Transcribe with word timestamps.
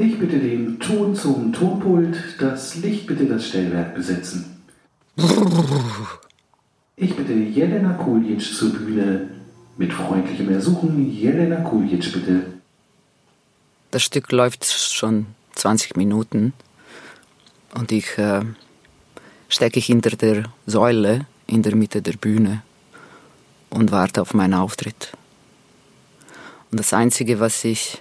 Ich 0.00 0.16
bitte 0.16 0.38
den 0.38 0.78
Ton 0.78 1.16
zum 1.16 1.52
Tonpult, 1.52 2.36
das 2.38 2.76
Licht 2.76 3.08
bitte 3.08 3.26
das 3.26 3.48
Stellwerk 3.48 3.96
besetzen. 3.96 4.62
Ich 6.94 7.16
bitte 7.16 7.32
Jelena 7.32 7.94
Kuljic 7.94 8.40
zur 8.40 8.74
Bühne. 8.74 9.28
Mit 9.76 9.92
freundlichem 9.92 10.50
Ersuchen, 10.50 11.10
Jelena 11.10 11.62
Kuljic 11.62 12.12
bitte. 12.12 12.46
Das 13.90 14.04
Stück 14.04 14.30
läuft 14.30 14.64
schon 14.66 15.26
20 15.56 15.96
Minuten 15.96 16.52
und 17.74 17.90
ich 17.90 18.16
äh, 18.18 18.42
stecke 19.48 19.80
hinter 19.80 20.10
der 20.10 20.44
Säule 20.66 21.26
in 21.48 21.64
der 21.64 21.74
Mitte 21.74 22.02
der 22.02 22.12
Bühne 22.12 22.62
und 23.68 23.90
warte 23.90 24.22
auf 24.22 24.32
meinen 24.32 24.54
Auftritt. 24.54 25.10
Und 26.70 26.78
das 26.78 26.92
Einzige, 26.92 27.40
was 27.40 27.64
ich 27.64 28.00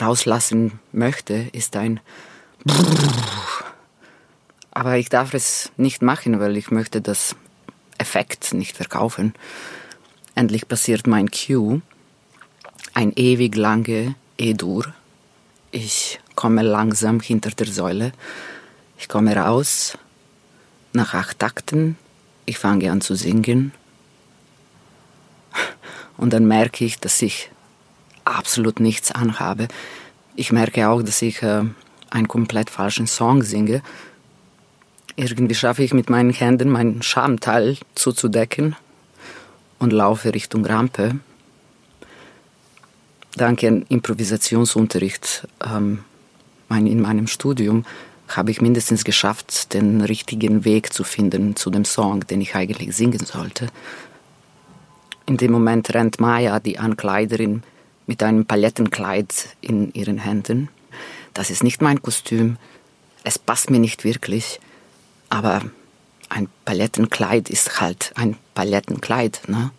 rauslassen 0.00 0.78
möchte, 0.92 1.48
ist 1.52 1.76
ein 1.76 2.00
aber 4.74 4.96
ich 4.96 5.08
darf 5.08 5.34
es 5.34 5.70
nicht 5.76 6.02
machen, 6.02 6.40
weil 6.40 6.56
ich 6.56 6.70
möchte 6.72 7.00
das 7.00 7.36
Effekt 7.96 8.52
nicht 8.52 8.76
verkaufen. 8.76 9.34
Endlich 10.34 10.66
passiert 10.66 11.06
mein 11.06 11.30
Cue, 11.30 11.80
ein 12.92 13.12
ewig 13.14 13.54
lange 13.54 14.16
E-Dur. 14.36 14.92
Ich 15.70 16.20
komme 16.34 16.62
langsam 16.62 17.20
hinter 17.20 17.50
der 17.50 17.68
Säule. 17.68 18.12
Ich 18.98 19.08
komme 19.08 19.36
raus 19.36 19.96
nach 20.92 21.14
acht 21.14 21.38
Takten. 21.38 21.96
Ich 22.44 22.58
fange 22.58 22.90
an 22.90 23.00
zu 23.00 23.14
singen. 23.14 23.72
Und 26.16 26.32
dann 26.32 26.46
merke 26.48 26.84
ich, 26.84 26.98
dass 26.98 27.22
ich 27.22 27.50
absolut 28.24 28.80
nichts 28.80 29.12
anhabe. 29.12 29.68
Ich 30.36 30.52
merke 30.52 30.88
auch, 30.88 31.02
dass 31.02 31.22
ich 31.22 31.42
äh, 31.42 31.62
einen 32.10 32.28
komplett 32.28 32.70
falschen 32.70 33.06
Song 33.06 33.42
singe. 33.42 33.82
Irgendwie 35.16 35.54
schaffe 35.54 35.82
ich 35.82 35.94
mit 35.94 36.10
meinen 36.10 36.30
Händen 36.30 36.70
meinen 36.70 37.02
Schamteil 37.02 37.76
zuzudecken 37.94 38.76
und 39.78 39.92
laufe 39.92 40.34
Richtung 40.34 40.66
Rampe. 40.66 41.18
Dank 43.36 43.62
an 43.64 43.84
Improvisationsunterricht 43.88 45.46
ähm, 45.64 46.04
in 46.70 47.00
meinem 47.00 47.26
Studium 47.26 47.84
habe 48.28 48.50
ich 48.50 48.60
mindestens 48.60 49.04
geschafft, 49.04 49.74
den 49.74 50.00
richtigen 50.00 50.64
Weg 50.64 50.92
zu 50.92 51.04
finden 51.04 51.56
zu 51.56 51.70
dem 51.70 51.84
Song, 51.84 52.26
den 52.26 52.40
ich 52.40 52.54
eigentlich 52.54 52.96
singen 52.96 53.24
sollte. 53.24 53.68
In 55.26 55.36
dem 55.36 55.52
Moment 55.52 55.92
rennt 55.94 56.20
Maya, 56.20 56.58
die 56.58 56.78
Ankleiderin, 56.78 57.62
mit 58.06 58.22
einem 58.22 58.46
Palettenkleid 58.46 59.56
in 59.60 59.92
ihren 59.92 60.18
Händen. 60.18 60.68
Das 61.32 61.50
ist 61.50 61.62
nicht 61.62 61.82
mein 61.82 62.02
Kostüm. 62.02 62.56
Es 63.24 63.38
passt 63.38 63.70
mir 63.70 63.78
nicht 63.78 64.04
wirklich. 64.04 64.60
Aber 65.30 65.62
ein 66.28 66.48
Palettenkleid 66.64 67.50
ist 67.50 67.80
halt 67.80 68.12
ein 68.16 68.36
Palettenkleid. 68.54 69.42
Ne? 69.48 69.70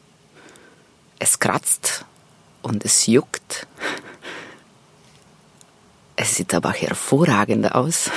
Es 1.20 1.40
kratzt 1.40 2.06
und 2.62 2.84
es 2.86 3.08
juckt. 3.08 3.68
Es 6.18 6.38
sieht 6.38 6.54
aber 6.54 6.72
hervorragend 6.72 7.76
aus. 7.76 8.10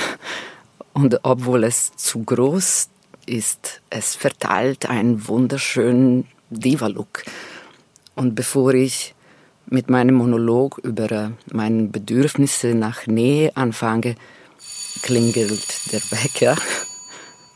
Und 0.93 1.19
obwohl 1.23 1.65
es 1.65 1.93
zu 1.97 2.23
groß 2.23 2.87
ist, 3.25 3.81
es 3.89 4.15
verteilt 4.15 4.89
einen 4.89 5.27
wunderschönen 5.27 6.25
Diva-Look. 6.49 7.23
Und 8.15 8.35
bevor 8.35 8.73
ich 8.73 9.15
mit 9.69 9.89
meinem 9.89 10.15
Monolog 10.15 10.79
über 10.83 11.11
äh, 11.11 11.29
meine 11.51 11.83
Bedürfnisse 11.87 12.73
nach 12.73 13.07
Nähe 13.07 13.55
anfange, 13.55 14.15
klingelt 15.01 15.91
der 15.91 16.01
Wecker. 16.11 16.57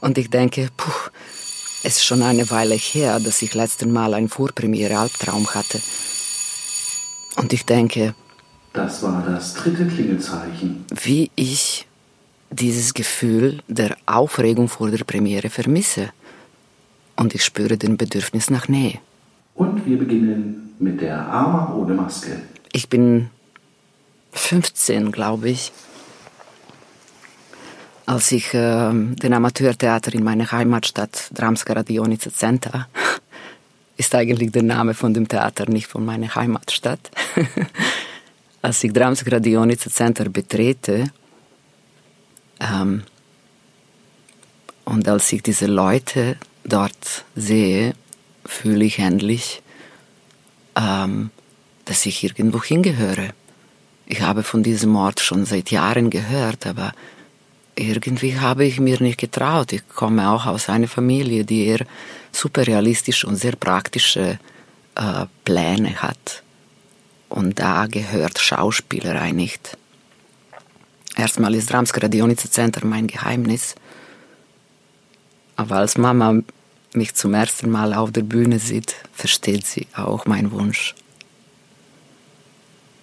Und 0.01 0.17
ich 0.17 0.29
denke, 0.29 0.69
puh, 0.77 0.91
es 1.83 1.97
ist 1.97 2.05
schon 2.05 2.21
eine 2.21 2.49
Weile 2.49 2.75
her, 2.75 3.19
dass 3.19 3.41
ich 3.41 3.53
letzten 3.53 3.91
Mal 3.91 4.13
einen 4.13 4.29
Vorpremiere-Albtraum 4.29 5.53
hatte. 5.53 5.79
Und 7.35 7.51
ich 7.51 7.65
denke, 7.65 8.13
das 8.73 9.03
war 9.03 9.23
das 9.25 9.53
dritte 9.53 9.85
Klingelzeichen. 9.87 10.85
Wie 11.03 11.29
ich 11.35 11.87
dieses 12.49 12.93
Gefühl 12.93 13.61
der 13.67 13.97
Aufregung 14.05 14.67
vor 14.67 14.89
der 14.89 15.03
Premiere 15.03 15.49
vermisse. 15.49 16.09
Und 17.15 17.35
ich 17.35 17.43
spüre 17.43 17.77
den 17.77 17.97
Bedürfnis 17.97 18.49
nach 18.49 18.67
Nähe. 18.67 18.99
Und 19.55 19.85
wir 19.85 19.97
beginnen 19.97 20.72
mit 20.83 21.01
der 21.01 21.25
Arma 21.25 21.73
ohne 21.73 21.93
Maske. 21.93 22.41
Ich 22.71 22.89
bin 22.89 23.29
15, 24.33 25.11
glaube 25.11 25.49
ich. 25.49 25.71
Als 28.05 28.31
ich 28.33 28.53
äh, 28.53 28.91
den 28.91 29.33
Amateurtheater 29.33 30.13
in 30.13 30.23
meiner 30.23 30.51
Heimatstadt 30.51 31.29
Dramska 31.33 31.73
Radionica 31.73 32.29
Center, 32.29 32.87
ist 33.97 34.13
eigentlich 34.13 34.51
der 34.51 34.63
Name 34.63 34.93
von 34.93 35.13
dem 35.13 35.27
Theater 35.27 35.69
nicht 35.69 35.87
von 35.87 36.03
meiner 36.03 36.35
Heimatstadt. 36.35 37.11
Als 38.61 38.83
ich 38.83 38.91
Dramska 38.91 39.29
Radionica 39.31 39.89
Center 39.89 40.29
betrete 40.29 41.11
ähm, 42.59 43.03
und 44.85 45.07
als 45.07 45.31
ich 45.31 45.43
diese 45.43 45.65
Leute 45.67 46.37
dort 46.63 47.25
sehe, 47.35 47.93
fühle 48.45 48.85
ich 48.85 48.99
endlich, 48.99 49.61
ähm, 50.75 51.31
dass 51.85 52.05
ich 52.05 52.23
irgendwo 52.23 52.63
hingehöre. 52.63 53.29
Ich 54.05 54.21
habe 54.21 54.43
von 54.43 54.63
diesem 54.63 54.95
Ort 54.95 55.19
schon 55.19 55.45
seit 55.45 55.71
Jahren 55.71 56.09
gehört, 56.09 56.65
aber 56.65 56.93
irgendwie 57.75 58.39
habe 58.39 58.65
ich 58.65 58.79
mir 58.79 59.01
nicht 59.01 59.19
getraut. 59.19 59.73
Ich 59.73 59.87
komme 59.87 60.29
auch 60.29 60.45
aus 60.45 60.69
einer 60.69 60.87
Familie, 60.87 61.45
die 61.45 61.65
eher 61.65 61.85
superrealistisch 62.31 63.25
und 63.25 63.35
sehr 63.35 63.55
praktische 63.55 64.39
äh, 64.95 65.25
Pläne 65.43 66.01
hat. 66.01 66.43
Und 67.29 67.59
da 67.59 67.87
gehört 67.87 68.37
Schauspielerei 68.39 69.31
nicht. 69.31 69.77
Erstmal 71.15 71.55
ist 71.55 71.73
Ramsk 71.73 72.01
Radionica 72.01 72.49
Center 72.49 72.85
mein 72.85 73.07
Geheimnis. 73.07 73.75
Aber 75.55 75.77
als 75.77 75.97
Mama 75.97 76.41
mich 76.95 77.15
zum 77.15 77.33
ersten 77.33 77.69
Mal 77.69 77.93
auf 77.93 78.11
der 78.11 78.21
Bühne 78.21 78.59
sieht, 78.59 78.95
versteht 79.13 79.65
sie 79.65 79.87
auch 79.95 80.25
meinen 80.25 80.51
Wunsch. 80.51 80.95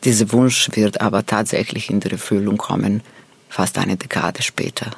Dieser 0.04 0.32
Wunsch 0.32 0.70
wird 0.72 1.00
aber 1.00 1.26
tatsächlich 1.26 1.90
in 1.90 2.00
der 2.00 2.12
Erfüllung 2.12 2.56
kommen, 2.56 3.02
fast 3.48 3.76
eine 3.76 3.96
Dekade 3.96 4.42
später. 4.42 4.90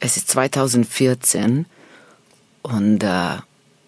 Es 0.00 0.16
ist 0.16 0.28
2014 0.28 1.66
und 2.62 3.02
äh, 3.02 3.36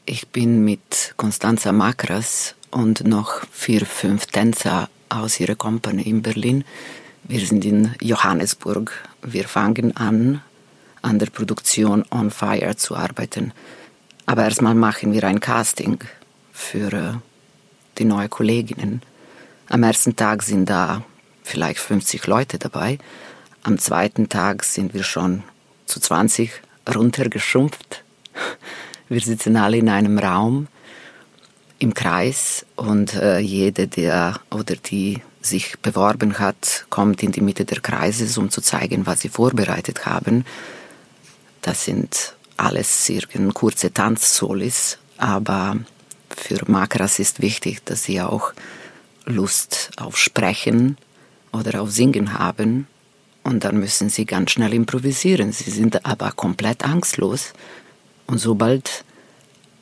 ich 0.05 0.29
bin 0.29 0.65
mit 0.65 1.15
Constanza 1.17 1.73
Makras 1.73 2.55
und 2.71 3.07
noch 3.07 3.43
vier, 3.53 3.87
fünf 3.87 4.27
Tänzer 4.27 4.89
aus 5.09 5.41
ihrer 5.41 5.55
Company 5.55 6.03
in 6.03 6.23
Berlin. 6.23 6.65
Wir 7.25 7.47
sind 7.47 7.65
in 7.65 7.95
Johannesburg. 8.01 8.93
Wir 9.23 9.47
fangen 9.47 9.97
an, 9.97 10.43
an 11.03 11.19
der 11.19 11.27
Produktion 11.27 12.05
On 12.11 12.31
Fire 12.31 12.77
zu 12.77 12.97
arbeiten. 12.97 13.53
Aber 14.27 14.45
erstmal 14.45 14.75
machen 14.75 15.13
wir 15.13 15.25
ein 15.25 15.41
Casting 15.41 15.99
für 16.53 16.93
äh, 16.93 17.13
die 17.99 18.05
neuen 18.05 18.31
Kolleginnen. 18.31 19.03
Am 19.69 19.83
ersten 19.83 20.17
Tag 20.17 20.43
sind 20.43 20.69
da 20.69 21.05
vielleicht 21.43 21.81
50 21.81 22.27
Leute 22.27 22.59
dabei. 22.59 22.99
Am 23.63 23.79
zweiten 23.79 24.29
Tag 24.29 24.65
sind 24.65 24.95
wir 24.95 25.03
schon 25.03 25.43
zu 25.87 26.01
20 26.01 26.51
runtergeschrumpft. 26.95 28.05
Wir 29.09 29.21
sitzen 29.21 29.57
alle 29.57 29.79
in 29.79 29.89
einem 29.89 30.21
Raum 30.21 30.69
im 31.81 31.95
Kreis 31.95 32.65
und 32.77 33.15
äh, 33.15 33.41
jede, 33.41 33.89
der 33.89 34.39
oder 34.53 34.77
die 34.77 35.21
sich 35.43 35.79
beworben 35.81 36.39
hat, 36.39 36.87
kommt 36.91 37.23
in 37.23 37.33
die 37.33 37.41
Mitte 37.41 37.65
der 37.65 37.81
Kreises, 37.81 38.39
um 38.39 38.51
zu 38.51 38.61
zeigen, 38.61 39.07
was 39.07 39.21
sie 39.21 39.29
vorbereitet 39.29 40.07
haben. 40.07 40.45
Das 41.63 41.85
sind 41.85 42.35
alles 42.57 43.11
kurze 43.55 43.93
Tanzsolis, 43.93 44.99
aber 45.17 45.79
für 46.29 46.71
Makras 46.71 47.19
ist 47.19 47.41
wichtig, 47.41 47.85
dass 47.85 48.05
sie 48.05 48.21
auch 48.21 48.53
Lust 49.25 49.91
auf 49.97 50.17
Sprechen 50.17 50.97
oder 51.53 51.83
auf 51.83 51.91
Singen 51.91 52.39
haben 52.39 52.87
und 53.43 53.65
dann 53.65 53.79
müssen 53.79 54.09
sie 54.11 54.27
ganz 54.27 54.53
schnell 54.53 54.75
improvisieren. 54.75 55.53
Sie 55.53 55.71
sind 55.71 56.05
aber 56.05 56.33
komplett 56.33 56.85
angstlos 56.85 57.53
und 58.27 58.39
sobald 58.39 59.05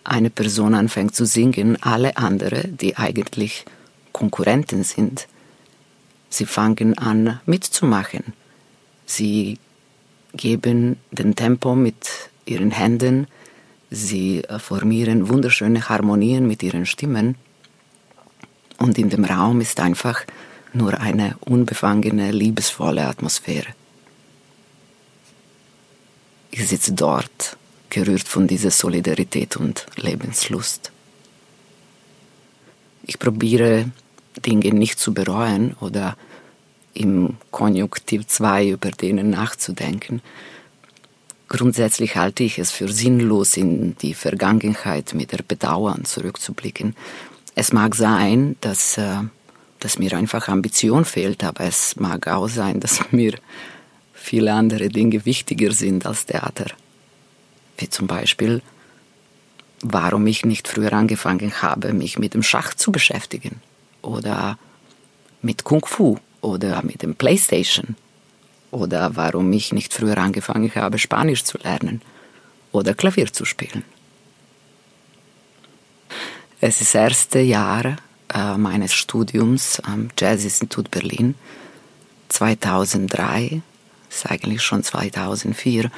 eine 0.05 0.31
Person 0.31 0.75
anfängt 0.75 1.15
zu 1.15 1.27
singen, 1.27 1.81
alle 1.83 2.17
anderen, 2.17 2.77
die 2.77 2.97
eigentlich 2.97 3.65
Konkurrenten 4.13 4.85
sind, 4.85 5.29
sie 6.31 6.47
fangen 6.47 6.97
an 6.97 7.41
mitzumachen. 7.45 8.33
Sie 9.05 9.59
geben 10.35 10.97
den 11.11 11.35
Tempo 11.35 11.75
mit 11.75 12.31
ihren 12.45 12.71
Händen, 12.71 13.27
sie 13.91 14.45
äh, 14.45 14.59
formieren 14.59 15.29
wunderschöne 15.29 15.89
Harmonien 15.89 16.47
mit 16.47 16.63
ihren 16.63 16.87
Stimmen 16.87 17.37
und 18.79 18.99
in 18.99 19.11
dem 19.11 19.25
Raum 19.25 19.61
ist 19.61 19.81
einfach 19.81 20.25
nur 20.73 21.01
eine 21.01 21.37
unbefangene, 21.41 22.31
liebesvolle 22.31 23.07
Atmosphäre. 23.07 23.75
Ich 26.51 26.67
sitze 26.69 26.93
dort, 26.93 27.57
gerührt 27.91 28.29
von 28.29 28.47
dieser 28.47 28.71
Solidarität 28.71 29.57
und 29.57 29.87
Lebenslust. 29.97 30.93
Ich 33.03 33.19
probiere 33.19 33.91
Dinge 34.45 34.73
nicht 34.73 34.99
zu 34.99 35.15
bereuen 35.15 35.75
oder 35.81 36.17
im 36.99 37.37
Konjunktiv 37.51 38.27
2 38.27 38.69
über 38.69 38.91
denen 38.91 39.31
nachzudenken. 39.31 40.21
Grundsätzlich 41.49 42.17
halte 42.17 42.43
ich 42.43 42.59
es 42.59 42.71
für 42.71 42.89
sinnlos, 42.89 43.57
in 43.57 43.97
die 43.99 44.15
Vergangenheit 44.15 45.15
mit 45.15 45.33
der 45.33 45.43
Bedauern 45.47 46.05
zurückzublicken. 46.05 46.95
Es 47.55 47.73
mag 47.73 47.95
sein, 47.95 48.57
dass, 48.61 48.99
äh, 48.99 49.23
dass 49.81 49.99
mir 49.99 50.13
einfach 50.13 50.49
Ambition 50.49 51.05
fehlt, 51.05 51.43
aber 51.45 51.65
es 51.65 51.97
mag 51.97 52.29
auch 52.29 52.49
sein, 52.49 52.81
dass 52.81 53.01
mir 53.13 53.35
viele 54.13 54.53
andere 54.53 54.89
Dinge 54.89 55.25
wichtiger 55.25 55.73
sind 55.73 56.05
als 56.05 56.27
Theater. 56.27 56.67
Wie 57.79 57.89
zum 57.89 58.07
Beispiel, 58.07 58.61
warum 59.81 60.27
ich 60.27 60.45
nicht 60.45 60.69
früher 60.69 60.93
angefangen 60.93 61.63
habe, 61.63 61.93
mich 61.95 62.19
mit 62.19 62.35
dem 62.35 62.43
Schach 62.43 62.75
zu 62.75 62.93
beschäftigen 62.93 63.63
oder 64.03 64.59
mit 65.41 65.65
Kung 65.65 65.87
Fu 65.87 66.19
oder 66.41 66.83
mit 66.83 67.03
dem 67.03 67.15
Playstation 67.15 67.97
oder 68.71 69.17
warum 69.17 69.53
ich 69.53 69.73
nicht 69.73 69.93
früher 69.93 70.19
angefangen 70.19 70.73
habe, 70.75 70.99
Spanisch 70.99 71.45
zu 71.45 71.59
lernen 71.59 72.03
oder 72.73 72.95
Klavier 72.95 73.33
zu 73.33 73.45
spielen. 73.45 73.85
Es 76.61 76.81
ist 76.81 76.95
das 76.95 77.01
erste 77.01 77.39
Jahr 77.39 77.97
äh, 78.35 78.57
meines 78.57 78.93
Studiums 78.93 79.81
am 79.81 80.09
Jazzinstitut 80.19 80.91
Berlin 80.91 81.35
2003 82.29 83.63
ist 84.11 84.27
eigentlich 84.27 84.63
schon 84.63 84.83
2004. 84.83 85.91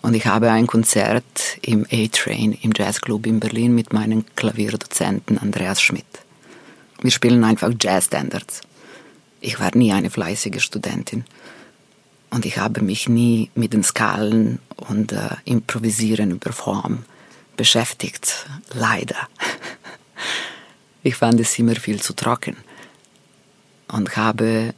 Und 0.00 0.14
ich 0.14 0.26
habe 0.26 0.50
ein 0.50 0.66
Konzert 0.66 1.58
im 1.62 1.84
A-Train 1.90 2.52
im 2.52 2.72
Jazzclub 2.74 3.26
in 3.26 3.40
Berlin 3.40 3.74
mit 3.74 3.92
meinem 3.92 4.24
Klavierdozenten 4.36 5.38
Andreas 5.38 5.82
Schmidt. 5.82 6.06
Wir 7.00 7.10
spielen 7.10 7.44
einfach 7.44 7.72
Jazzstandards. 7.80 8.62
Ich 9.40 9.60
war 9.60 9.76
nie 9.76 9.92
eine 9.92 10.10
fleißige 10.10 10.60
Studentin. 10.62 11.24
Und 12.30 12.44
ich 12.44 12.58
habe 12.58 12.82
mich 12.82 13.08
nie 13.08 13.50
mit 13.54 13.72
den 13.72 13.82
Skalen 13.82 14.58
und 14.76 15.12
äh, 15.12 15.30
Improvisieren 15.44 16.32
über 16.32 16.52
Form 16.52 17.04
beschäftigt. 17.56 18.46
Leider. 18.72 19.28
Ich 21.02 21.14
fand 21.14 21.40
es 21.40 21.58
immer 21.58 21.76
viel 21.76 22.02
zu 22.02 22.12
trocken. 22.12 22.56
Und 23.86 24.16
habe 24.16 24.74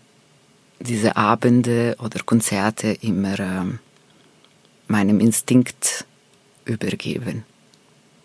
diese 0.78 1.16
Abende 1.16 1.96
oder 1.98 2.22
Konzerte 2.22 2.92
immer 3.00 3.40
äh, 3.40 3.64
meinem 4.86 5.20
Instinkt 5.20 6.04
übergeben. 6.64 7.44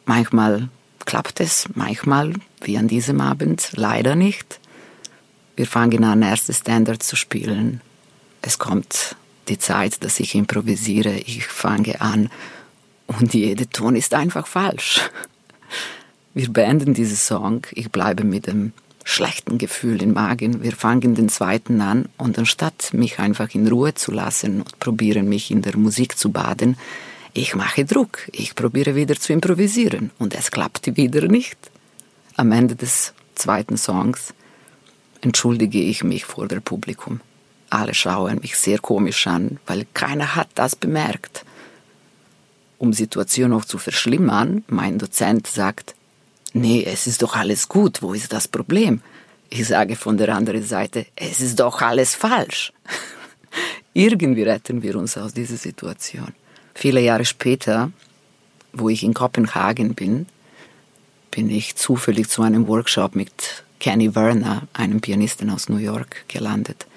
Manchmal 0.05 0.69
klappt 1.05 1.39
es, 1.39 1.67
manchmal, 1.73 2.33
wie 2.61 2.77
an 2.77 2.87
diesem 2.87 3.21
Abend, 3.21 3.71
leider 3.73 4.15
nicht. 4.15 4.59
Wir 5.55 5.67
fangen 5.67 6.03
an, 6.03 6.21
erste 6.21 6.53
Standards 6.53 7.07
zu 7.07 7.15
spielen. 7.15 7.81
Es 8.41 8.59
kommt 8.59 9.15
die 9.47 9.57
Zeit, 9.57 10.03
dass 10.03 10.19
ich 10.19 10.35
improvisiere. 10.35 11.13
Ich 11.13 11.47
fange 11.47 12.01
an 12.01 12.29
und 13.07 13.33
jeder 13.33 13.69
Ton 13.69 13.95
ist 13.95 14.13
einfach 14.13 14.47
falsch. 14.47 15.01
Wir 16.33 16.51
beenden 16.51 16.93
diesen 16.93 17.15
Song. 17.15 17.65
Ich 17.71 17.91
bleibe 17.91 18.23
mit 18.23 18.47
dem 18.47 18.73
schlechten 19.05 19.57
Gefühl 19.57 20.01
im 20.01 20.13
Magen. 20.13 20.63
Wir 20.63 20.73
fangen 20.73 21.15
den 21.15 21.29
zweiten 21.29 21.79
an 21.79 22.09
und 22.17 22.37
anstatt 22.37 22.93
mich 22.93 23.19
einfach 23.19 23.53
in 23.55 23.67
Ruhe 23.67 23.93
zu 23.93 24.11
lassen 24.11 24.61
und 24.61 24.79
probieren 24.79 25.29
mich 25.29 25.51
in 25.51 25.61
der 25.61 25.77
Musik 25.77 26.17
zu 26.17 26.31
baden, 26.31 26.75
ich 27.37 27.53
mache 27.53 27.83
Druck. 27.83 28.29
Ich 28.31 28.55
probiere 28.55 28.95
wieder 28.95 29.15
zu 29.15 29.33
improvisieren 29.33 30.11
und 30.19 30.33
es 30.33 30.51
klappt 30.51 30.95
wieder 30.95 31.27
nicht. 31.27 31.57
Am 32.37 32.51
Ende 32.53 32.75
des 32.75 33.13
zweiten 33.35 33.77
Songs 33.77 34.33
entschuldige 35.25 35.79
ich 35.79 36.03
mich 36.03 36.23
vor 36.23 36.47
dem 36.47 36.61
Publikum. 36.61 37.19
Alle 37.71 37.95
schauen 37.95 38.39
mich 38.41 38.57
sehr 38.57 38.79
komisch 38.79 39.25
an, 39.25 39.59
weil 39.65 39.87
keiner 39.93 40.35
hat 40.35 40.49
das 40.53 40.75
bemerkt. 40.75 41.43
Um 42.77 42.91
die 42.91 42.97
Situation 42.97 43.49
noch 43.49 43.65
zu 43.65 43.77
verschlimmern, 43.79 44.63
mein 44.67 44.99
Dozent 44.99 45.47
sagt, 45.47 45.95
nee, 46.53 46.83
es 46.85 47.07
ist 47.07 47.23
doch 47.23 47.35
alles 47.35 47.67
gut, 47.67 48.03
wo 48.03 48.13
ist 48.13 48.31
das 48.33 48.47
Problem? 48.47 49.01
Ich 49.49 49.67
sage 49.67 49.95
von 49.95 50.17
der 50.17 50.35
anderen 50.35 50.63
Seite, 50.63 51.07
es 51.15 51.41
ist 51.41 51.59
doch 51.59 51.81
alles 51.81 52.13
falsch. 52.13 52.71
Irgendwie 53.93 54.43
retten 54.43 54.83
wir 54.83 54.95
uns 54.95 55.17
aus 55.17 55.33
dieser 55.33 55.57
Situation. 55.57 56.33
Viele 56.75 57.01
Jahre 57.01 57.25
später, 57.25 57.91
wo 58.73 58.89
ich 58.89 59.03
in 59.03 59.13
Kopenhagen 59.13 59.95
bin, 59.95 60.27
bin 61.31 61.49
ich 61.49 61.75
zufällig 61.75 62.29
zu 62.29 62.43
einem 62.43 62.67
Workshop 62.67 63.15
mit 63.15 63.64
Kenny 63.85 64.15
Werner, 64.15 64.63
einem 64.73 64.99
Pianisten 64.99 65.51
aus 65.51 65.69
New 65.69 65.77
York, 65.77 66.25
gelandet. 66.27 66.87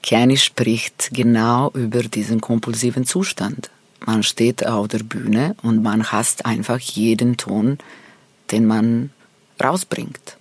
Kenny 0.00 0.36
spricht 0.36 1.10
genau 1.12 1.72
über 1.72 2.04
diesen 2.04 2.40
kompulsiven 2.40 3.04
Zustand. 3.04 3.68
Man 4.06 4.22
steht 4.22 4.64
auf 4.64 4.86
der 4.86 5.00
Bühne 5.00 5.56
und 5.64 5.82
man 5.82 6.12
hasst 6.12 6.46
einfach 6.46 6.78
jeden 6.78 7.36
Ton, 7.36 7.78
den 8.52 8.64
man 8.64 9.10
rausbringt. 9.60 10.36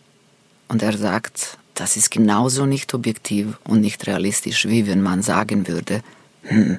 Und 0.68 0.84
er 0.84 0.96
sagt, 0.96 1.58
das 1.74 1.98
ist 1.98 2.12
genauso 2.12 2.68
nicht 2.68 2.94
objektiv 2.94 3.58
und 3.64 3.82
nicht 3.82 4.06
realistisch, 4.06 4.68
wie 4.68 4.86
wenn 4.86 5.02
man 5.02 5.24
sagen 5.24 5.68
würde, 5.68 6.04
hm, 6.44 6.78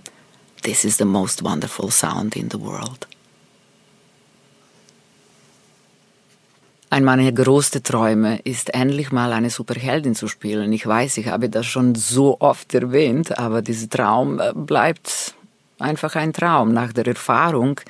this 0.62 0.84
is 0.84 0.98
the 0.98 1.04
most 1.04 1.42
wonderful 1.42 1.90
sound 1.90 2.36
in 2.36 2.48
the 2.48 2.60
world. 2.60 3.08
Ein 6.92 7.04
meiner 7.04 7.30
größten 7.30 7.84
Träume 7.84 8.40
ist 8.42 8.74
endlich 8.74 9.12
mal 9.12 9.32
eine 9.32 9.50
Superheldin 9.50 10.16
zu 10.16 10.26
spielen. 10.26 10.72
Ich 10.72 10.84
weiß, 10.84 11.18
ich 11.18 11.28
habe 11.28 11.48
das 11.48 11.66
schon 11.66 11.94
so 11.94 12.40
oft 12.40 12.74
erwähnt, 12.74 13.38
aber 13.38 13.62
dieser 13.62 13.88
Traum 13.88 14.40
äh, 14.40 14.52
bleibt 14.52 15.34
einfach 15.78 16.16
ein 16.16 16.32
Traum. 16.32 16.72
Nach 16.72 16.92
der 16.92 17.06
Erfahrung, 17.06 17.80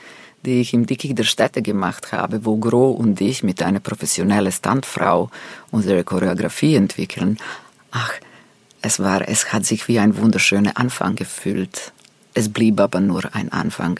die 0.44 0.60
ich 0.60 0.74
im 0.74 0.84
Dickicht 0.84 1.16
der 1.16 1.24
Städte 1.24 1.62
gemacht 1.62 2.12
habe, 2.12 2.44
wo 2.44 2.58
Gro 2.58 2.90
und 2.90 3.18
ich 3.22 3.42
mit 3.42 3.62
einer 3.62 3.80
professionellen 3.80 4.52
Standfrau 4.52 5.30
unsere 5.70 6.04
Choreografie 6.04 6.74
entwickeln. 6.74 7.38
Ach, 7.92 8.12
es 8.82 9.00
war, 9.00 9.26
es 9.26 9.50
hat 9.50 9.64
sich 9.64 9.88
wie 9.88 9.98
ein 9.98 10.18
wunderschöner 10.18 10.76
Anfang 10.76 11.16
gefühlt. 11.16 11.92
Es 12.34 12.50
blieb 12.50 12.78
aber 12.78 13.00
nur 13.00 13.34
ein 13.34 13.50
Anfang. 13.50 13.98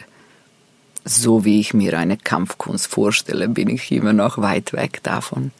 So 1.03 1.45
wie 1.45 1.59
ich 1.59 1.73
mir 1.73 1.97
eine 1.97 2.17
Kampfkunst 2.17 2.87
vorstelle, 2.87 3.47
bin 3.49 3.69
ich 3.69 3.91
immer 3.91 4.13
noch 4.13 4.37
weit 4.37 4.73
weg 4.73 5.01
davon. 5.03 5.51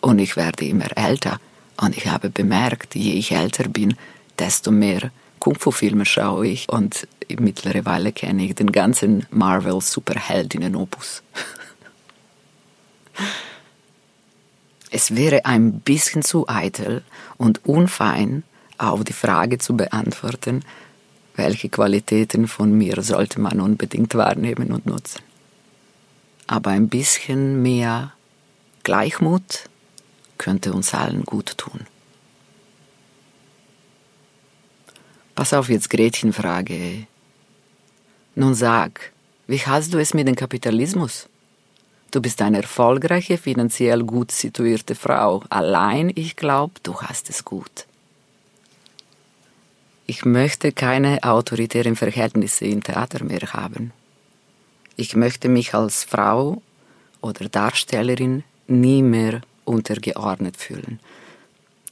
Und 0.00 0.18
ich 0.18 0.36
werde 0.36 0.64
immer 0.64 0.96
älter. 0.96 1.38
Und 1.76 1.96
ich 1.96 2.06
habe 2.06 2.30
bemerkt, 2.30 2.94
je 2.94 3.12
ich 3.12 3.32
älter 3.32 3.68
bin, 3.68 3.96
desto 4.38 4.70
mehr 4.70 5.10
Kung-Fu-Filme 5.38 6.06
schaue 6.06 6.46
ich 6.48 6.68
und 6.68 7.06
mittlerweile 7.38 8.12
kenne 8.12 8.44
ich 8.44 8.54
den 8.54 8.72
ganzen 8.72 9.26
Marvel-Superheldinnen-Opus. 9.30 11.22
es 14.90 15.14
wäre 15.14 15.44
ein 15.44 15.80
bisschen 15.80 16.22
zu 16.22 16.48
eitel 16.48 17.02
und 17.36 17.64
unfein, 17.66 18.44
auf 18.78 19.04
die 19.04 19.12
Frage 19.12 19.58
zu 19.58 19.76
beantworten, 19.76 20.62
welche 21.36 21.68
Qualitäten 21.68 22.48
von 22.48 22.72
mir 22.72 23.02
sollte 23.02 23.40
man 23.40 23.60
unbedingt 23.60 24.14
wahrnehmen 24.14 24.72
und 24.72 24.86
nutzen. 24.86 25.22
Aber 26.46 26.70
ein 26.70 26.88
bisschen 26.88 27.62
mehr 27.62 28.12
Gleichmut 28.82 29.68
könnte 30.38 30.72
uns 30.72 30.94
allen 30.94 31.24
gut 31.24 31.58
tun. 31.58 31.80
Pass 35.34 35.52
auf 35.52 35.68
jetzt 35.68 35.90
Gretchenfrage. 35.90 37.06
Nun 38.34 38.54
sag, 38.54 39.12
wie 39.46 39.60
hast 39.60 39.92
du 39.92 39.98
es 39.98 40.14
mit 40.14 40.26
dem 40.26 40.34
Kapitalismus? 40.34 41.28
Du 42.10 42.22
bist 42.22 42.40
eine 42.40 42.58
erfolgreiche, 42.58 43.36
finanziell 43.36 44.02
gut 44.02 44.30
situierte 44.30 44.94
Frau. 44.94 45.42
Allein, 45.50 46.10
ich 46.14 46.36
glaube, 46.36 46.74
du 46.82 47.00
hast 47.02 47.28
es 47.28 47.44
gut. 47.44 47.86
Ich 50.06 50.24
möchte 50.24 50.72
keine 50.72 51.22
autoritären 51.22 51.96
Verhältnisse 51.96 52.64
im 52.66 52.82
Theater 52.82 53.24
mehr 53.24 53.52
haben. 53.52 53.92
Ich 54.96 55.16
möchte 55.16 55.48
mich 55.48 55.74
als 55.74 56.04
Frau 56.04 56.62
oder 57.20 57.48
Darstellerin 57.48 58.44
nie 58.66 59.02
mehr 59.02 59.40
untergeordnet 59.64 60.56
fühlen 60.56 61.00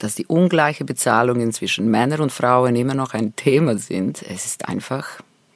dass 0.05 0.15
die 0.15 0.27
ungleiche 0.27 0.85
Bezahlungen 0.85 1.53
zwischen 1.53 1.91
Männern 1.91 2.21
und 2.21 2.31
Frauen 2.33 2.77
immer 2.77 2.95
noch 2.95 3.15
ein 3.15 3.35
Thema 3.37 3.79
sind, 3.79 4.23
es 4.29 4.45
ist 4.45 4.69
einfach 4.69 5.07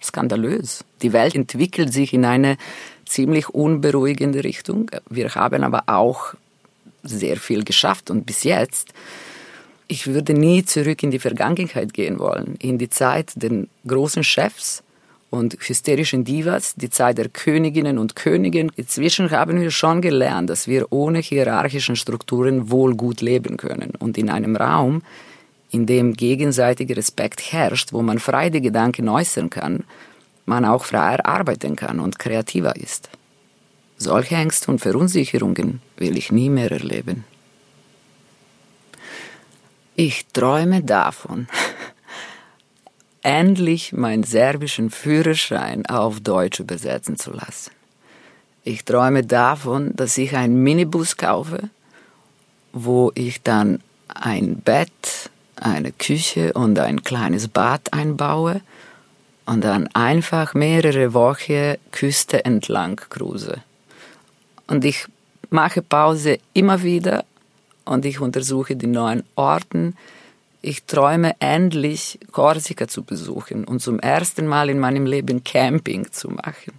skandalös. 0.03 0.85
Die 1.03 1.13
Welt 1.13 1.35
entwickelt 1.35 1.93
sich 1.93 2.15
in 2.15 2.25
eine 2.25 2.57
ziemlich 3.05 3.49
unberuhigende 3.51 4.45
Richtung. 4.45 4.91
Wir 5.11 5.35
haben 5.35 5.65
aber 5.65 5.85
auch 5.87 6.35
sehr 7.03 7.37
viel 7.37 7.65
geschafft 7.65 8.11
und 8.11 8.25
bis 8.25 8.45
jetzt 8.45 8.95
Ich 9.91 10.07
würde 10.07 10.35
nie 10.35 10.65
zurück 10.67 11.03
in 11.03 11.11
die 11.11 11.19
Vergangenheit 11.19 11.95
gehen 11.95 12.19
wollen, 12.19 12.57
in 12.61 12.77
die 12.77 12.91
Zeit 12.91 13.33
der 13.37 13.65
großen 13.87 14.23
Chefs 14.23 14.83
und 15.31 15.57
hysterischen 15.59 16.25
Divas, 16.25 16.75
die 16.75 16.91
Zeit 16.91 17.17
der 17.17 17.31
Königinnen 17.31 17.97
und 17.97 18.15
Königen. 18.15 18.71
Inzwischen 18.77 19.31
haben 19.31 19.59
wir 19.61 19.71
schon 19.71 20.03
gelernt, 20.03 20.51
dass 20.51 20.69
wir 20.69 20.93
ohne 20.93 21.21
hierarchischen 21.21 21.97
Strukturen 21.97 22.71
wohl 22.71 22.95
gut 22.95 23.23
leben 23.23 23.57
können 23.57 23.93
und 23.99 24.19
in 24.19 24.29
einem 24.29 24.57
Raum, 24.57 25.03
in 25.71 25.87
dem 25.87 26.13
gegenseitiger 26.13 26.97
Respekt 26.97 27.53
herrscht, 27.53 27.95
wo 27.95 28.03
man 28.03 28.19
frei 28.19 28.51
die 28.51 28.61
Gedanken 28.61 29.09
äußern 29.09 29.49
kann, 29.49 29.85
man 30.45 30.67
auch 30.67 30.85
freier 30.85 31.25
arbeiten 31.25 31.77
kann 31.77 31.99
und 31.99 32.19
kreativer 32.19 32.77
ist. 32.77 33.09
Solche 33.97 34.35
Ängste 34.35 34.71
und 34.71 34.81
Verunsicherungen 34.81 35.81
will 35.97 36.17
ich 36.17 36.31
nie 36.31 36.51
mehr 36.51 36.71
erleben. 36.71 37.25
Ich 40.01 40.27
träume 40.27 40.85
davon, 40.85 41.49
endlich 43.23 43.93
meinen 43.93 44.23
serbischen 44.23 44.91
Führerschein 44.91 45.87
auf 45.87 46.21
Deutsch 46.21 46.61
übersetzen 46.61 47.19
zu 47.19 47.33
lassen. 47.33 47.73
Ich 48.63 48.85
träume 48.85 49.25
davon, 49.25 49.97
dass 49.97 50.17
ich 50.17 50.37
einen 50.37 50.63
Minibus 50.63 51.17
kaufe, 51.17 51.69
wo 52.73 53.11
ich 53.17 53.43
dann 53.43 53.81
ein 54.07 54.61
Bett, 54.61 55.31
eine 55.57 55.91
Küche 55.91 56.53
und 56.53 56.79
ein 56.79 57.03
kleines 57.03 57.49
Bad 57.49 57.93
einbaue 57.93 58.61
und 59.47 59.65
dann 59.65 59.89
einfach 59.95 60.55
mehrere 60.55 61.13
Wochen 61.13 61.75
Küste 61.91 62.45
entlang 62.45 63.01
cruise. 63.11 63.65
Und 64.69 64.85
ich 64.85 65.07
mache 65.51 65.83
Pause 65.83 66.39
immer 66.55 66.85
wieder 66.85 67.25
und 67.89 68.05
ich 68.05 68.21
untersuche 68.21 68.77
die 68.77 68.87
neuen 68.87 69.25
Orten. 69.35 69.97
Ich 70.61 70.85
träume 70.85 71.35
endlich, 71.39 72.19
Korsika 72.33 72.87
zu 72.89 73.03
besuchen 73.03 73.65
und 73.65 73.81
zum 73.81 73.99
ersten 73.99 74.47
Mal 74.47 74.69
in 74.71 74.79
meinem 74.79 75.07
Leben 75.07 75.43
Camping 75.45 76.11
zu 76.13 76.29
machen. 76.31 76.75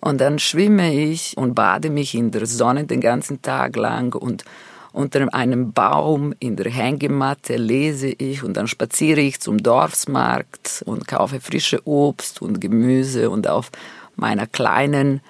Und 0.00 0.20
dann 0.20 0.38
schwimme 0.38 0.92
ich 0.94 1.36
und 1.36 1.54
bade 1.54 1.90
mich 1.90 2.14
in 2.14 2.30
der 2.30 2.46
Sonne 2.46 2.84
den 2.84 3.00
ganzen 3.00 3.42
Tag 3.42 3.76
lang 3.76 4.14
und 4.14 4.44
unter 4.92 5.32
einem 5.34 5.72
Baum 5.72 6.34
in 6.38 6.56
der 6.56 6.72
Hängematte 6.72 7.56
lese 7.56 8.08
ich 8.08 8.42
und 8.42 8.56
dann 8.56 8.66
spaziere 8.66 9.20
ich 9.20 9.40
zum 9.40 9.62
Dorfsmarkt 9.62 10.82
und 10.86 11.06
kaufe 11.06 11.40
frische 11.40 11.86
Obst 11.86 12.40
und 12.42 12.60
Gemüse 12.60 13.30
und 13.30 13.46
auf 13.48 13.70
meiner 14.16 14.46
kleinen 14.46 15.20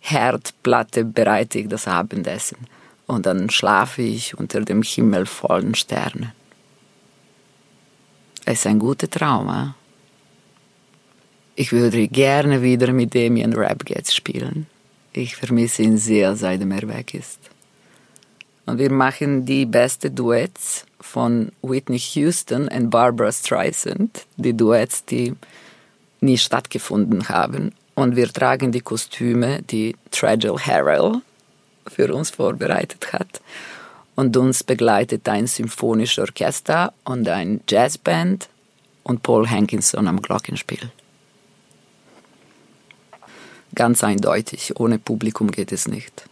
Herdplatte 0.00 1.04
bereite 1.04 1.60
ich 1.60 1.68
das 1.68 1.86
Abendessen 1.86 2.58
und 3.08 3.26
dann 3.26 3.50
schlafe 3.50 4.02
ich 4.02 4.38
unter 4.38 4.60
dem 4.60 4.82
Himmel 4.82 5.26
vollen 5.26 5.74
Sternen. 5.74 6.32
Es 8.44 8.60
ist 8.60 8.66
ein 8.66 8.78
guter 8.78 9.10
Traum. 9.10 9.48
Eh? 9.48 9.70
Ich 11.56 11.72
würde 11.72 12.06
gerne 12.06 12.62
wieder 12.62 12.92
mit 12.92 13.14
Damien 13.14 13.54
Rapgets 13.54 14.14
spielen. 14.14 14.66
Ich 15.12 15.34
vermisse 15.34 15.82
ihn 15.82 15.98
sehr, 15.98 16.36
seitdem 16.36 16.70
er 16.70 16.86
weg 16.86 17.14
ist. 17.14 17.40
Und 18.66 18.78
wir 18.78 18.92
machen 18.92 19.46
die 19.46 19.64
besten 19.64 20.14
Duets 20.14 20.84
von 21.00 21.50
Whitney 21.62 21.98
Houston 21.98 22.68
und 22.68 22.90
Barbara 22.90 23.32
Streisand, 23.32 24.26
die 24.36 24.54
Duets, 24.54 25.04
die 25.06 25.34
nie 26.20 26.36
stattgefunden 26.36 27.30
haben. 27.30 27.72
Und 27.94 28.16
wir 28.16 28.28
tragen 28.28 28.70
die 28.70 28.82
Kostüme, 28.82 29.62
die 29.62 29.96
Tragel 30.10 30.58
Harrell 30.58 31.22
für 31.90 32.12
uns 32.14 32.30
vorbereitet 32.30 33.12
hat. 33.12 33.40
Und 34.14 34.36
uns 34.36 34.64
begleitet 34.64 35.28
ein 35.28 35.46
symphonisches 35.46 36.18
Orchester 36.18 36.92
und 37.04 37.28
ein 37.28 37.60
Jazzband 37.68 38.48
und 39.04 39.22
Paul 39.22 39.48
Hankinson 39.48 40.08
am 40.08 40.20
Glockenspiel. 40.20 40.90
Ganz 43.74 44.02
eindeutig, 44.02 44.78
ohne 44.80 44.98
Publikum 44.98 45.50
geht 45.50 45.70
es 45.70 45.86
nicht. 45.86 46.24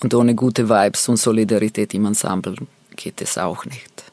Und 0.00 0.14
ohne 0.14 0.36
gute 0.36 0.68
Vibes 0.68 1.08
und 1.08 1.16
Solidarität 1.16 1.92
im 1.94 2.06
Ensemble 2.06 2.54
geht 2.94 3.20
es 3.20 3.36
auch 3.38 3.64
nicht. 3.64 4.04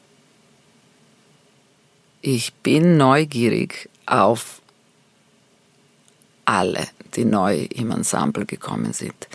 Ich 2.21 2.53
bin 2.55 2.97
neugierig 2.97 3.89
auf 4.07 4.61
alle, 6.45 6.87
die 7.15 7.25
neu 7.25 7.67
im 7.75 7.91
Ensemble 7.91 8.47
gekommen 8.47 8.93
sind 8.93 9.27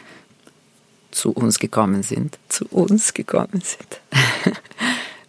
zu 1.10 1.32
uns 1.32 1.58
gekommen 1.58 2.02
sind, 2.02 2.38
zu 2.48 2.66
uns 2.66 3.14
gekommen 3.14 3.62
sind. 3.62 4.00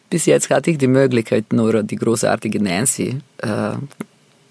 Bis 0.10 0.26
jetzt 0.26 0.50
hatte 0.50 0.72
ich 0.72 0.78
die 0.78 0.88
Möglichkeit, 0.88 1.54
nur 1.54 1.84
die 1.84 1.96
großartige 1.96 2.62
Nancy 2.62 3.22
äh, 3.38 3.74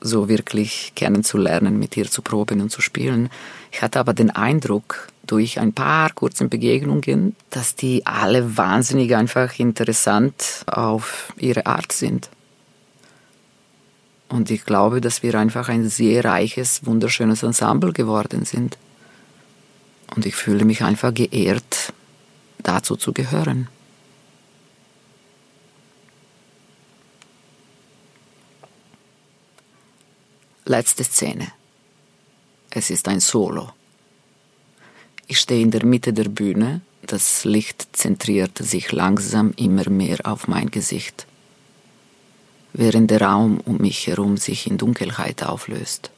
so 0.00 0.28
wirklich 0.28 0.92
kennenzulernen, 0.96 1.78
mit 1.78 1.96
ihr 1.96 2.10
zu 2.10 2.22
proben 2.22 2.60
und 2.62 2.70
zu 2.70 2.80
spielen. 2.80 3.28
Ich 3.70 3.82
hatte 3.82 4.00
aber 4.00 4.14
den 4.14 4.30
Eindruck, 4.30 5.10
durch 5.30 5.60
ein 5.60 5.72
paar 5.72 6.10
kurzen 6.12 6.48
Begegnungen, 6.48 7.36
dass 7.50 7.76
die 7.76 8.04
alle 8.04 8.56
wahnsinnig 8.56 9.14
einfach 9.14 9.56
interessant 9.60 10.64
auf 10.66 11.32
ihre 11.36 11.66
Art 11.66 11.92
sind. 11.92 12.28
Und 14.28 14.50
ich 14.50 14.64
glaube, 14.64 15.00
dass 15.00 15.22
wir 15.22 15.36
einfach 15.36 15.68
ein 15.68 15.88
sehr 15.88 16.24
reiches, 16.24 16.84
wunderschönes 16.84 17.44
Ensemble 17.44 17.92
geworden 17.92 18.44
sind. 18.44 18.76
Und 20.14 20.26
ich 20.26 20.34
fühle 20.34 20.64
mich 20.64 20.82
einfach 20.82 21.14
geehrt, 21.14 21.92
dazu 22.58 22.96
zu 22.96 23.12
gehören. 23.12 23.68
Letzte 30.64 31.04
Szene. 31.04 31.52
Es 32.70 32.90
ist 32.90 33.08
ein 33.08 33.20
Solo. 33.20 33.72
Ich 35.26 35.38
stehe 35.38 35.62
in 35.62 35.70
der 35.70 35.84
Mitte 35.84 36.12
der 36.12 36.28
Bühne, 36.28 36.80
das 37.02 37.44
Licht 37.44 37.88
zentriert 37.92 38.58
sich 38.58 38.92
langsam 38.92 39.52
immer 39.56 39.88
mehr 39.88 40.18
auf 40.24 40.46
mein 40.46 40.70
Gesicht, 40.70 41.26
während 42.72 43.10
der 43.10 43.22
Raum 43.22 43.60
um 43.60 43.78
mich 43.78 44.06
herum 44.06 44.36
sich 44.36 44.68
in 44.68 44.78
Dunkelheit 44.78 45.42
auflöst. 45.42 46.10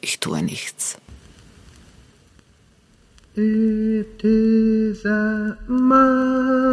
Ich 0.00 0.20
tue 0.20 0.42
nichts. 0.42 0.98
It 3.40 4.24
is 4.24 5.04
a 5.04 5.56
moment 5.68 6.67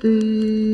嘟 0.00 0.69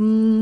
음. 0.00 0.41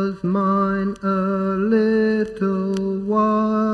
Was 0.00 0.24
mine 0.24 0.96
a 1.02 1.16
little 1.74 3.00
while. 3.00 3.69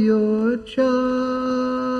your 0.00 0.56
child. 0.64 1.99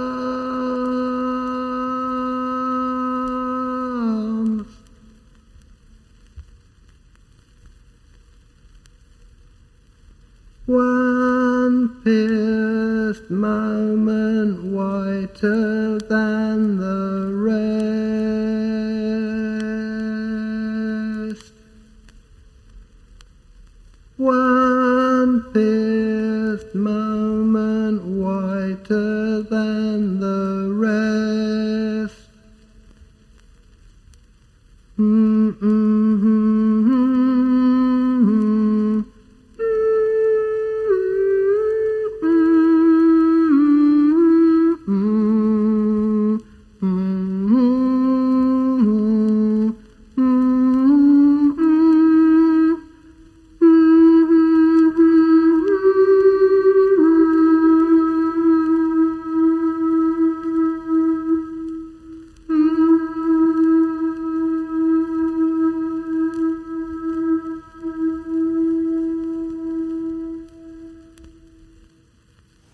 Mm-mm. 35.00 35.89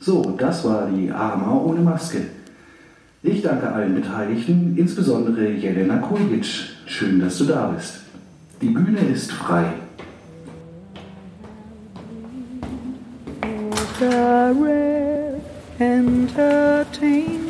So, 0.06 0.22
das 0.38 0.64
war 0.64 0.88
die 0.88 1.10
Arma 1.10 1.60
ohne 1.64 1.80
Maske. 1.80 2.18
Ich 3.24 3.42
danke 3.42 3.72
allen 3.72 3.96
Beteiligten, 3.96 4.76
insbesondere 4.76 5.50
Jelena 5.50 5.96
Kuljic. 5.96 6.46
Schön, 6.86 7.18
dass 7.18 7.38
du 7.38 7.44
da 7.46 7.66
bist. 7.74 8.02
Die 8.62 8.68
Bühne 8.68 9.00
ist 9.00 9.32
frei. 9.32 9.64
Rare 14.00 15.40
entertainment. 15.80 17.45